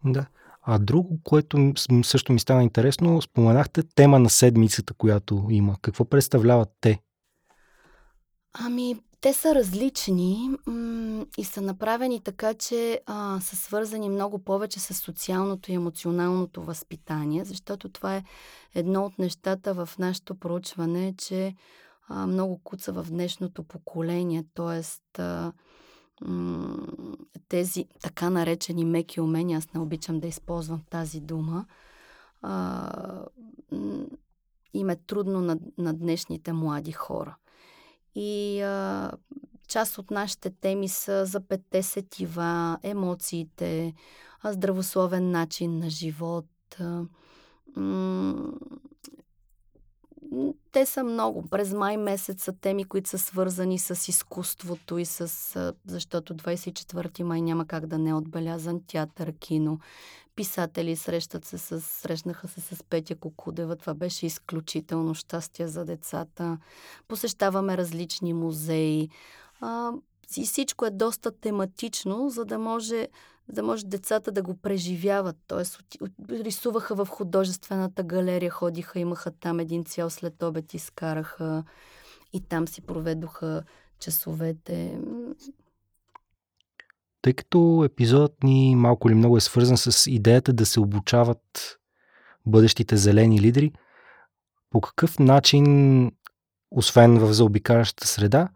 [0.05, 0.25] Да.
[0.61, 5.75] А друго, което също ми стана интересно, споменахте тема на седмицата, която има.
[5.81, 7.01] Какво представляват те?
[8.53, 14.79] Ами, те са различни м- и са направени така, че а, са свързани много повече
[14.79, 18.23] с социалното и емоционалното възпитание, защото това е
[18.75, 21.55] едно от нещата в нашето проучване, че
[22.07, 24.81] а, много куца в днешното поколение, т.е.
[27.49, 31.65] тези така наречени меки умения, аз не обичам да използвам тази дума,
[32.41, 33.25] а,
[34.73, 37.35] им е трудно на, на днешните млади хора.
[38.19, 39.11] И а,
[39.67, 43.93] част от нашите теми са за петте сетива, емоциите,
[44.45, 46.45] здравословен начин на живот.
[50.71, 51.49] Те са много.
[51.49, 55.73] През май месец са теми, които са свързани с изкуството и с...
[55.87, 59.79] Защото 24 май няма как да не е отбелязан театър, кино.
[60.37, 61.81] Писатели срещат се с...
[61.81, 63.75] Срещнаха се с Петя Кокудева.
[63.75, 66.57] Това беше изключително щастие за децата.
[67.07, 69.09] Посещаваме различни музеи.
[69.61, 69.91] А,
[70.37, 73.07] и всичко е доста тематично, за да може,
[73.49, 75.35] да може децата да го преживяват.
[75.47, 75.79] Тоест,
[76.29, 81.63] рисуваха в художествената галерия, ходиха, имаха там един цял след обед, изкараха
[82.33, 83.63] и там си проведоха
[83.99, 84.99] часовете.
[87.27, 91.77] Тъй като епизодът ни малко или много е свързан с идеята да се обучават
[92.45, 93.71] бъдещите зелени лидери,
[94.69, 96.11] по какъв начин,
[96.71, 98.49] освен в заобикалящата среда,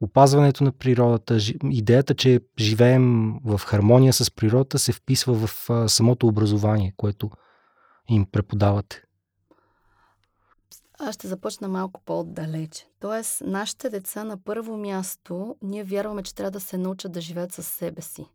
[0.00, 1.38] опазването на природата,
[1.70, 7.30] идеята, че живеем в хармония с природата, се вписва в самото образование, което
[8.08, 9.02] им преподавате?
[10.98, 12.86] Аз ще започна малко по-отдалече.
[13.00, 17.52] Тоест, нашите деца на първо място, ние вярваме, че трябва да се научат да живеят
[17.52, 18.26] със себе си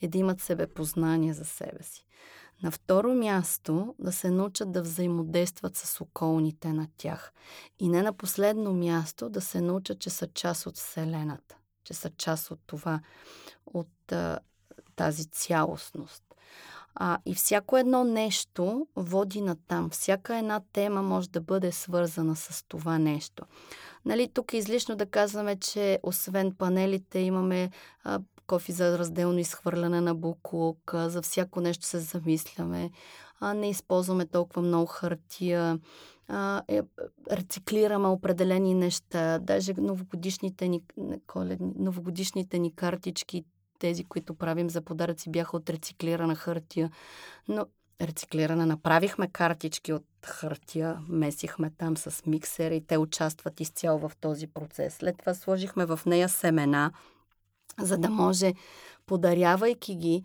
[0.00, 2.06] и да имат себе познание за себе си.
[2.62, 7.32] На второ място да се научат да взаимодействат с околните на тях.
[7.78, 12.10] И не на последно място да се научат, че са част от Вселената, че са
[12.10, 13.00] част от това,
[13.66, 14.38] от а,
[14.96, 16.24] тази цялостност.
[16.94, 19.90] А, и всяко едно нещо води на там.
[19.90, 23.44] Всяка една тема може да бъде свързана с това нещо.
[24.04, 27.70] Нали, тук е излишно да казваме, че освен панелите имаме
[28.04, 32.90] а, кофи за разделно изхвърляне на буклук, за всяко нещо се замисляме,
[33.40, 35.78] а, не използваме толкова много хартия,
[36.28, 36.82] а, е,
[37.32, 40.82] рециклираме определени неща, даже новогодишните ни,
[41.26, 43.44] коледни, новогодишните ни картички,
[43.80, 46.90] тези, които правим за подаръци, бяха от рециклирана хартия.
[47.48, 47.66] Но
[48.00, 54.46] рециклирана направихме картички от хартия, месихме там с миксер и те участват изцяло в този
[54.46, 54.94] процес.
[54.94, 56.92] След това сложихме в нея семена,
[57.80, 58.52] за да може,
[59.06, 60.24] подарявайки ги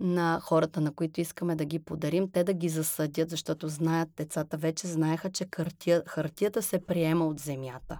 [0.00, 4.56] на хората, на които искаме да ги подарим, те да ги засъдят, защото знаят, децата
[4.56, 7.98] вече знаеха, че хартия, хартията се приема от земята.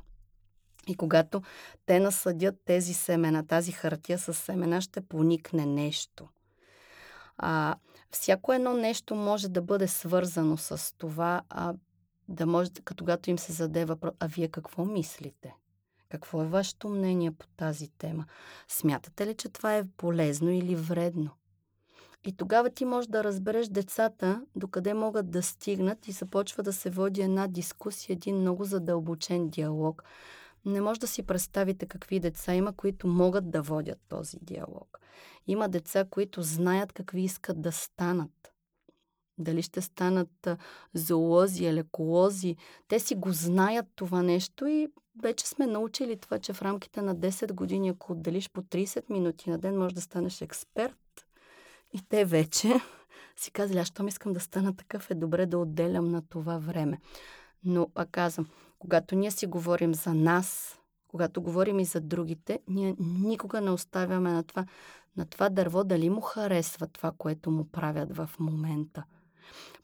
[0.88, 1.42] И когато
[1.86, 6.28] те насъдят тези семена, тази хартия с семена, ще поникне нещо.
[7.38, 7.76] А,
[8.10, 11.74] всяко едно нещо може да бъде свързано с това, а,
[12.28, 15.54] да може, като им се заде въпрос, а вие какво мислите?
[16.08, 18.24] Какво е вашето мнение по тази тема?
[18.68, 21.30] Смятате ли, че това е полезно или вредно?
[22.26, 26.90] И тогава ти можеш да разбереш децата докъде могат да стигнат и започва да се
[26.90, 30.02] води една дискусия, един много задълбочен диалог.
[30.68, 35.00] Не може да си представите какви деца има, които могат да водят този диалог.
[35.46, 38.52] Има деца, които знаят какви искат да станат.
[39.38, 40.48] Дали ще станат
[40.94, 42.56] зоолози, елеколози.
[42.88, 44.88] Те си го знаят това нещо и
[45.22, 49.50] вече сме научили това, че в рамките на 10 години, ако отделиш по 30 минути
[49.50, 51.26] на ден, може да станеш експерт.
[51.92, 52.74] И те вече
[53.36, 57.00] си казали, аз щом искам да стана такъв, е добре да отделям на това време.
[57.64, 58.48] Но, пак казвам,
[58.78, 64.32] когато ние си говорим за нас, когато говорим и за другите, ние никога не оставяме
[64.32, 64.66] на това,
[65.16, 69.04] на това дърво дали му харесва това, което му правят в момента–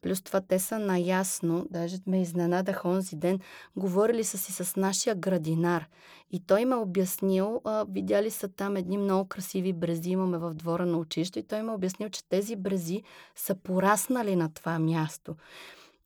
[0.02, 3.40] Плюс това те са наясно, даже ме изненадах онзи ден,
[3.76, 5.88] говорили са си с нашия градинар.
[6.30, 10.86] И той ме обяснил, а, видяли са там едни много красиви брези, имаме в двора
[10.86, 13.02] на училище, и той ме обяснил, че тези брези
[13.36, 15.36] са пораснали на това място.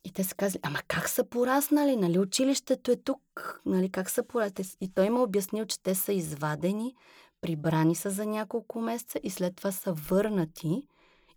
[0.09, 4.23] И те са казали, ама как са пораснали, нали, училището е тук, нали, как са
[4.23, 4.69] пораснали?
[4.81, 6.95] И той ме обяснил, че те са извадени,
[7.41, 10.89] прибрани са за няколко месеца и след това са върнати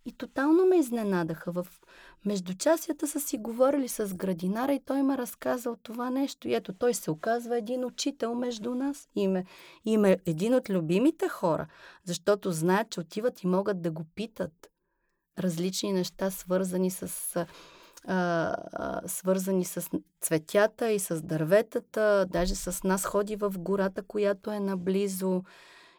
[0.04, 1.52] и тотално ме изненадаха.
[1.52, 1.66] В
[2.24, 6.48] междучасията са си говорили с градинара и той ме разказал това нещо.
[6.48, 9.08] И ето той се оказва един учител между нас.
[9.16, 9.44] Име,
[9.84, 11.66] име един от любимите хора,
[12.04, 14.68] защото знаят, че отиват и могат да го питат
[15.38, 17.46] различни неща, свързани с
[18.08, 22.26] а, а, свързани с цветята и с дърветата.
[22.30, 25.42] Даже с нас ходи в гората, която е наблизо.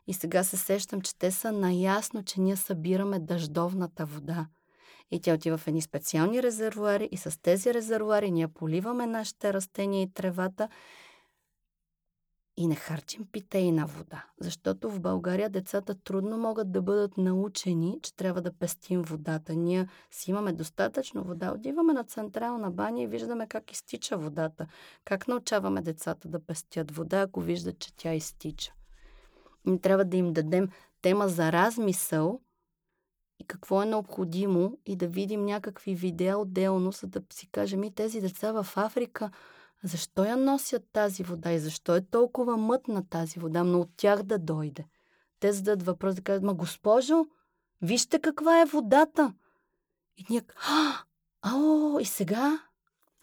[0.08, 4.48] И сега се сещам, че те са наясно, че ние събираме дъждовната вода.
[5.12, 10.02] И тя отива в едни специални резервуари и с тези резервуари ние поливаме нашите растения
[10.02, 10.70] и тревата
[12.58, 14.26] и не харчим питейна вода.
[14.40, 19.56] Защото в България децата трудно могат да бъдат научени, че трябва да пестим водата.
[19.56, 21.52] Ние си имаме достатъчно вода.
[21.52, 24.68] Отиваме на централна баня и виждаме как изтича водата.
[25.06, 28.74] Как научаваме децата да пестят вода, ако виждат, че тя изтича.
[29.66, 30.70] Ние трябва да им дадем
[31.02, 32.42] тема за размисъл
[33.40, 37.96] и какво е необходимо и да видим някакви видеа отделно, за да си кажем и
[37.96, 39.32] тези деца в Африка,
[39.84, 44.24] защо я носят тази вода и защо е толкова мътна тази вода, но от тях
[44.24, 44.86] да дойде.
[45.40, 47.26] Те зададат въпрос да кажат, ма госпожо,
[47.82, 49.34] вижте каква е водата.
[50.18, 50.94] И ние, а,
[51.42, 52.60] ао, и сега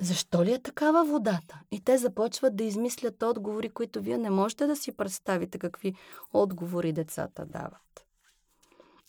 [0.00, 1.60] защо ли е такава водата?
[1.70, 5.94] И те започват да измислят отговори, които вие не можете да си представите какви
[6.32, 8.06] отговори децата дават.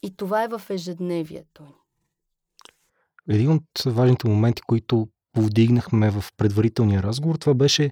[0.01, 1.75] И това е в ежедневието ни.
[3.29, 7.91] Един от важните моменти, които повдигнахме в предварителния разговор, това беше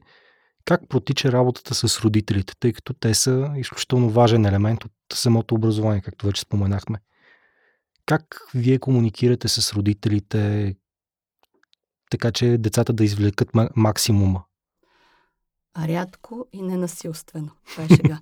[0.66, 6.02] как протича работата с родителите, тъй като те са изключително важен елемент от самото образование,
[6.02, 7.00] както вече споменахме.
[8.06, 10.76] Как вие комуникирате с родителите,
[12.10, 14.44] така че децата да извлекат максимума?
[15.78, 17.50] Рядко и ненасилствено.
[17.72, 18.20] Това е шега.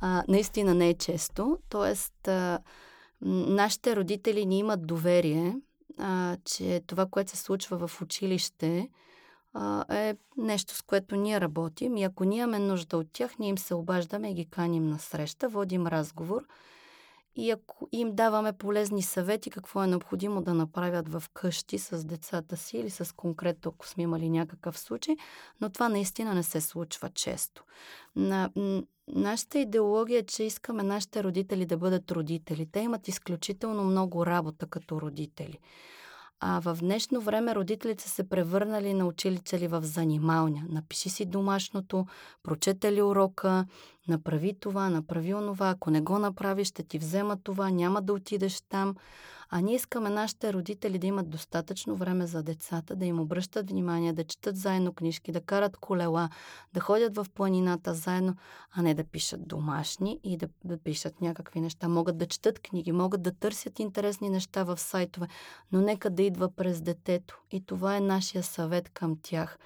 [0.00, 1.58] а, наистина не е често.
[1.68, 2.58] Тоест, а,
[3.20, 5.54] нашите родители ни имат доверие,
[5.98, 8.90] а, че това, което се случва в училище,
[9.54, 11.96] а, е нещо, с което ние работим.
[11.96, 14.98] И ако ние имаме нужда от тях, ние им се обаждаме и ги каним на
[14.98, 16.46] среща, водим разговор–
[17.36, 22.56] и ако им даваме полезни съвети, какво е необходимо да направят в къщи с децата
[22.56, 25.16] си или с конкретно, ако сме имали някакъв случай,
[25.60, 27.64] но това наистина не се случва често.
[28.16, 28.50] На,
[29.08, 32.66] нашата идеология е, че искаме нашите родители да бъдат родители.
[32.72, 35.58] Те имат изключително много работа като родители.
[36.44, 40.62] А в днешно време родителите се превърнали на училица в занималня.
[40.68, 42.06] Напиши си домашното,
[42.42, 43.66] прочете ли урока,
[44.08, 45.70] направи това, направи онова.
[45.70, 48.94] Ако не го направиш, ще ти взема това, няма да отидеш там.
[49.54, 54.12] А ние искаме нашите родители да имат достатъчно време за децата, да им обръщат внимание,
[54.12, 56.28] да четат заедно книжки, да карат колела,
[56.72, 58.36] да ходят в планината заедно,
[58.72, 61.88] а не да пишат домашни и да, да пишат някакви неща.
[61.88, 65.28] Могат да четат книги, могат да търсят интересни неща в сайтове,
[65.72, 67.38] но нека да идва през детето.
[67.50, 69.58] И това е нашия съвет към тях,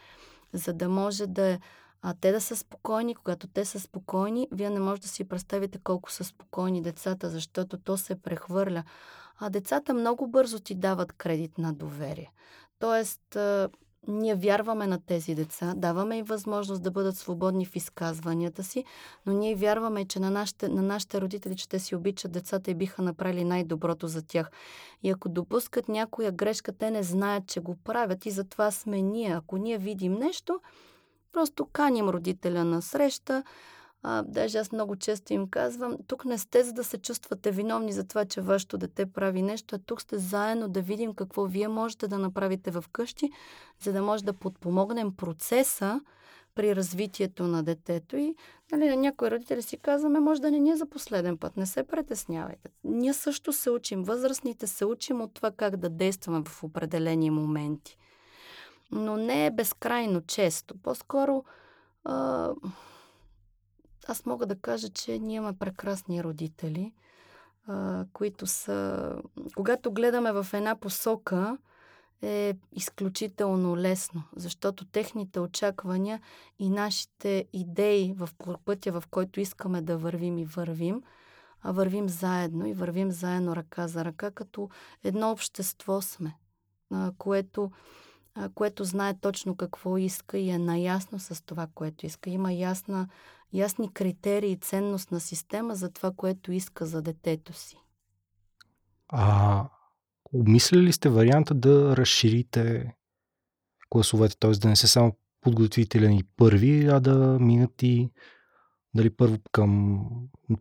[0.52, 1.60] за да може да е
[2.08, 3.14] а те да са спокойни.
[3.14, 7.78] Когато те са спокойни, вие не можете да си представите колко са спокойни децата, защото
[7.78, 8.84] то се прехвърля.
[9.38, 12.32] А децата много бързо ти дават кредит на доверие.
[12.78, 13.36] Тоест,
[14.08, 18.84] ние вярваме на тези деца, даваме им възможност да бъдат свободни в изказванията си,
[19.26, 22.74] но ние вярваме, че на нашите, на нашите родители, че те си обичат децата и
[22.74, 24.50] биха направили най-доброто за тях.
[25.02, 29.30] И ако допускат някоя грешка, те не знаят, че го правят и затова сме ние.
[29.30, 30.60] Ако ние видим нещо,
[31.36, 33.42] Просто каним родителя на среща.
[34.02, 37.92] А, даже аз много често им казвам, тук не сте за да се чувствате виновни
[37.92, 41.68] за това, че вашето дете прави нещо, а тук сте заедно да видим какво вие
[41.68, 43.30] можете да направите в къщи,
[43.80, 46.00] за да може да подпомогнем процеса
[46.54, 48.16] при развитието на детето.
[48.16, 48.34] И
[48.72, 51.66] нали, на някои родители си казваме, може да не ни е за последен път, не
[51.66, 52.70] се притеснявайте.
[52.84, 57.98] Ние също се учим, възрастните се учим от това как да действаме в определени моменти
[58.90, 60.74] но не е безкрайно често.
[60.82, 61.44] По-скоро
[62.04, 62.50] а,
[64.08, 66.94] аз мога да кажа, че ние имаме прекрасни родители,
[67.66, 69.12] а, които са...
[69.56, 71.58] Когато гледаме в една посока,
[72.22, 76.20] е изключително лесно, защото техните очаквания
[76.58, 78.28] и нашите идеи в
[78.64, 81.02] пътя, в който искаме да вървим и вървим,
[81.62, 84.70] а вървим заедно и вървим заедно ръка за ръка, като
[85.04, 86.36] едно общество сме,
[87.18, 87.70] което
[88.54, 92.30] което знае точно какво иска и е наясно с това, което иска.
[92.30, 93.08] Има ясна,
[93.52, 97.76] ясни критерии и ценностна система за това, което иска за детето си.
[99.08, 99.64] А
[100.32, 102.94] обмисляли ли сте варианта да разширите
[103.90, 104.50] класовете, т.е.
[104.50, 108.10] да не се само подготвителен и първи, а да минат и
[108.94, 110.00] дали първо към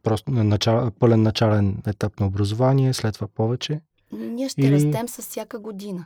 [0.03, 3.81] просто начал, пълен начален етап на образование, след това повече?
[4.11, 4.73] Ние ще Или...
[4.73, 6.05] растем с всяка година.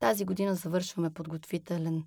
[0.00, 2.04] Тази година завършваме подготвителен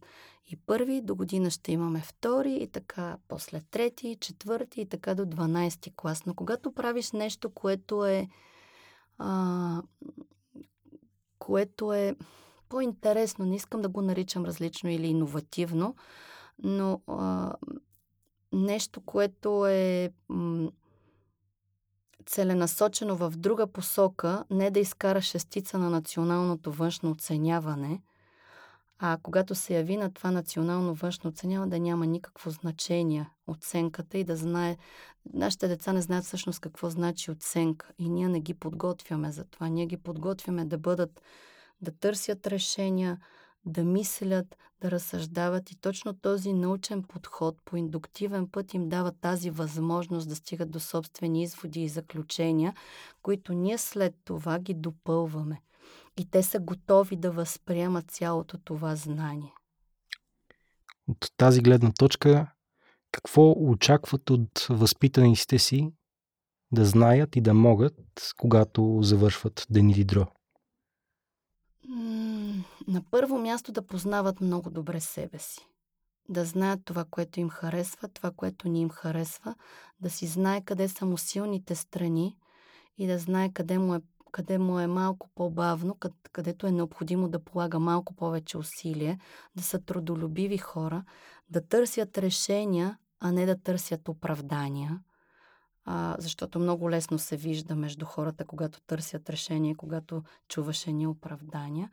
[0.48, 5.26] и първи, до година ще имаме втори и така после трети, четвърти и така до
[5.26, 6.26] 12 клас.
[6.26, 8.28] Но когато правиш нещо, което е
[9.18, 9.82] а,
[11.40, 12.16] което е
[12.70, 15.96] по-интересно, не искам да го наричам различно или иновативно,
[16.64, 17.54] но а,
[18.54, 20.72] нещо, което е м-
[22.26, 28.02] целенасочено в друга посока, не да изкара шестица на националното външно оценяване,
[29.00, 34.24] а когато се яви на това национално външно оценяване, да няма никакво значение оценката и
[34.24, 34.78] да знае...
[35.34, 39.68] Нашите деца не знаят всъщност какво значи оценка и ние не ги подготвяме за това.
[39.68, 41.22] Ние ги подготвяме да бъдат,
[41.82, 43.20] да търсят решения,
[43.66, 49.50] да мислят, да разсъждават и точно този научен подход по индуктивен път им дава тази
[49.50, 52.74] възможност да стигат до собствени изводи и заключения,
[53.22, 55.62] които ние след това ги допълваме.
[56.18, 59.54] И те са готови да възприемат цялото това знание.
[61.08, 62.52] От тази гледна точка,
[63.12, 65.94] какво очакват от възпитаниците си
[66.72, 67.94] да знаят и да могат,
[68.38, 70.26] когато завършват Денили Дро?
[72.88, 75.68] На първо място да познават много добре себе си.
[76.30, 79.56] Да знаят това, което им харесва, това, което ни им харесва,
[80.00, 82.38] да си знае къде са му силните страни
[82.98, 85.98] и да знае къде му е, къде му е малко по-бавно,
[86.32, 89.20] където е необходимо да полага малко повече усилие,
[89.56, 91.04] да са трудолюбиви хора,
[91.50, 95.00] да търсят решения, а не да търсят оправдания–
[95.86, 101.90] а, защото много лесно се вижда между хората, когато търсят решение, когато чуваш едни оправдания,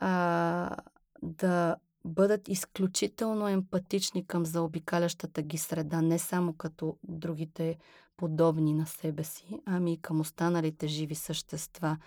[0.00, 0.76] а,
[1.22, 7.78] да бъдат изключително емпатични към заобикалящата ги среда, не само като другите
[8.16, 11.98] подобни на себе си, ами и към останалите живи същества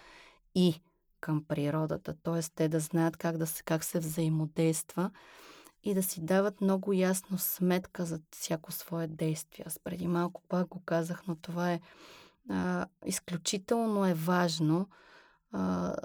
[0.55, 0.81] и
[1.19, 2.13] към природата.
[2.23, 2.41] Т.е.
[2.55, 5.11] те да знаят как, да, как се взаимодейства
[5.87, 9.65] и да си дават много ясно сметка за всяко свое действие.
[9.67, 11.81] Аз преди малко пак го казах, но това е
[12.49, 14.89] а, изключително е важно
[15.51, 15.95] а,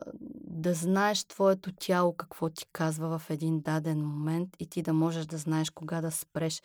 [0.44, 5.26] да знаеш твоето тяло какво ти казва в един даден момент и ти да можеш
[5.26, 6.62] да знаеш кога да спреш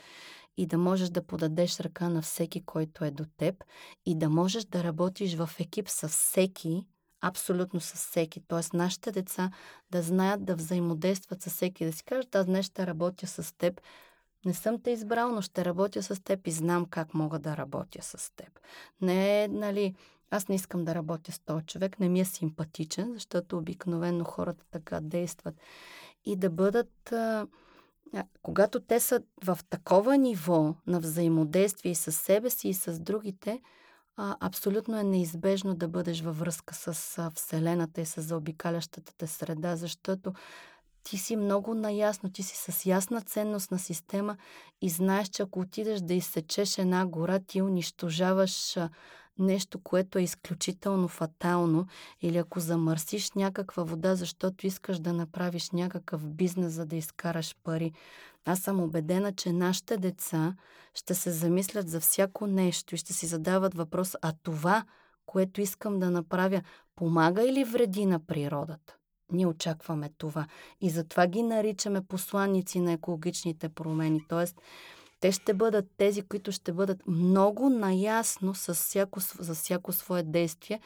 [0.58, 3.64] и да можеш да подадеш ръка на всеки, който е до теб
[4.06, 6.86] и да можеш да работиш в екип с всеки,
[7.22, 8.40] абсолютно с всеки.
[8.48, 9.52] Тоест, нашите деца
[9.92, 13.82] да знаят да взаимодействат с всеки, да си кажат, аз днес ще работя с теб.
[14.46, 18.00] Не съм те избрал, но ще работя с теб и знам как мога да работя
[18.02, 18.60] с теб.
[19.02, 19.96] Не е, нали,
[20.32, 24.66] аз не искам да работя с този човек, не ми е симпатичен, защото обикновено хората
[24.72, 25.56] така действат.
[26.26, 27.14] И да бъдат,
[28.42, 33.62] когато те са в такова ниво на взаимодействие и с себе си и с другите,
[34.18, 39.28] а, абсолютно е неизбежно да бъдеш във връзка с а, Вселената и с заобикалящата те
[39.28, 40.34] среда, защото
[41.04, 44.38] ти си много наясно, ти си с ясна ценност на система
[44.82, 48.78] и знаеш, че ако отидеш да изсечеш една гора, ти унищожаваш
[49.40, 51.88] нещо, което е изключително фатално,
[52.22, 57.92] или ако замърсиш някаква вода, защото искаш да направиш някакъв бизнес, за да изкараш пари.
[58.46, 60.56] Аз съм убедена, че нашите деца
[60.94, 64.84] ще се замислят за всяко нещо и ще си задават въпрос, а това,
[65.26, 66.62] което искам да направя,
[66.96, 68.96] помага или вреди на природата?
[69.32, 70.48] Ние очакваме това.
[70.82, 74.22] И затова ги наричаме посланници на екологичните промени.
[74.30, 74.62] Тоест,
[75.20, 80.80] те ще бъдат тези, които ще бъдат много наясно с всяко, за всяко свое действие,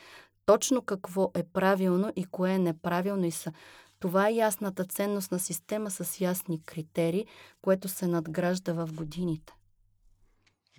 [0.46, 3.52] точно какво е правилно и кое е неправилно и са.
[4.00, 7.26] Това е ясната ценност на система с ясни критерии,
[7.62, 9.54] което се надгражда в годините.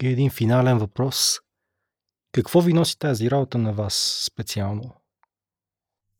[0.02, 1.40] И един финален въпрос.
[2.32, 4.90] Какво ви носи тази работа на вас специално?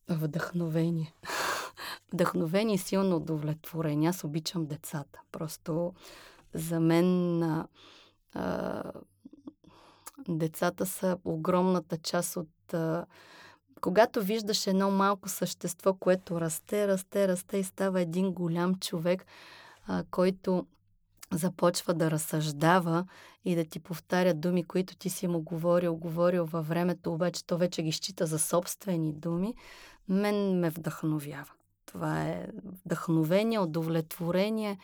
[0.08, 1.14] Вдъхновение.
[2.12, 4.08] Вдъхновение и силно удовлетворение.
[4.08, 5.20] Аз обичам децата.
[5.32, 5.94] Просто
[6.54, 7.66] за мен а,
[8.34, 8.82] а,
[10.28, 12.74] децата са огромната част от.
[12.74, 13.06] А,
[13.80, 19.26] когато виждаш едно малко същество, което расте, расте, расте и става един голям човек,
[19.86, 20.66] а, който
[21.32, 23.06] започва да разсъждава
[23.44, 27.58] и да ти повтаря думи, които ти си му говорил, говорил във времето, обаче то
[27.58, 29.54] вече ги счита за собствени думи,
[30.08, 31.52] мен ме вдъхновява.
[31.86, 32.48] Това е
[32.84, 34.78] вдъхновение, удовлетворение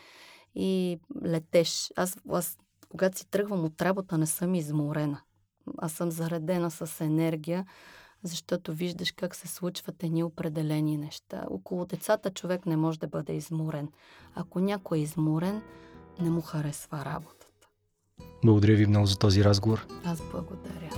[0.55, 1.93] и летеш.
[1.97, 5.21] Аз, аз когато си тръгвам от работа, не съм изморена.
[5.79, 7.67] Аз съм заредена с енергия,
[8.23, 11.45] защото виждаш как се случват едни определени неща.
[11.51, 13.89] Около децата човек не може да бъде изморен.
[14.35, 15.63] Ако някой е изморен,
[16.21, 17.69] не му харесва работата.
[18.45, 19.87] Благодаря ви много за този разговор.
[20.05, 20.91] Аз благодаря.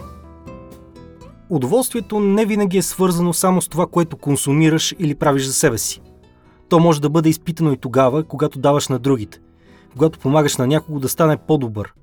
[1.50, 6.00] Удоволствието не винаги е свързано само с това, което консумираш или правиш за себе си.
[6.70, 9.40] То може да бъде изпитано и тогава, когато даваш на другите,
[9.92, 11.94] когато помагаш на някого да стане по-добър.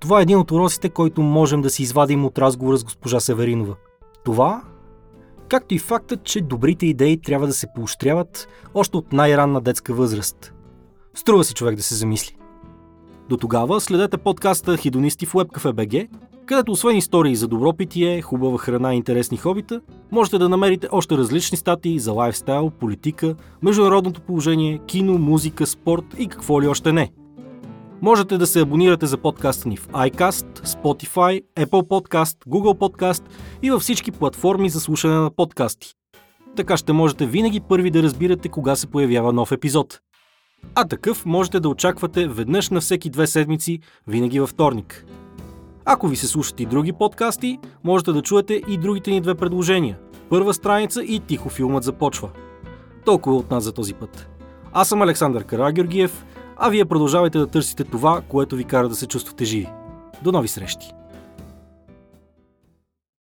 [0.00, 3.74] Това е един от уроците, който можем да си извадим от разговора с госпожа Северинова.
[4.24, 4.62] Това,
[5.48, 10.54] както и фактът, че добрите идеи трябва да се поощряват още от най-ранна детска възраст.
[11.14, 12.36] Струва си човек да се замисли.
[13.28, 16.08] До тогава следете подкаста Хидонисти в WebCafe.bg,
[16.46, 19.80] където освен истории за добро питие, хубава храна и интересни хобита,
[20.12, 26.26] можете да намерите още различни статии за лайфстайл, политика, международното положение, кино, музика, спорт и
[26.26, 27.12] какво ли още не.
[28.02, 33.22] Можете да се абонирате за подкаста ни в iCast, Spotify, Apple Podcast, Google Podcast
[33.62, 35.94] и във всички платформи за слушане на подкасти.
[36.56, 40.00] Така ще можете винаги първи да разбирате кога се появява нов епизод.
[40.74, 45.06] А такъв можете да очаквате веднъж на всеки две седмици, винаги във вторник.
[45.84, 49.98] Ако ви се слушат и други подкасти, можете да чуете и другите ни две предложения.
[50.30, 52.28] Първа страница и тихо филмът започва.
[53.04, 54.28] Толкова от нас за този път.
[54.72, 56.26] Аз съм Александър Карагеоргиев,
[56.56, 59.68] а вие продължавайте да търсите това, което ви кара да се чувствате живи.
[60.22, 61.01] До нови срещи!